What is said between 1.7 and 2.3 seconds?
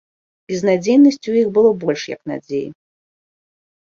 больш, як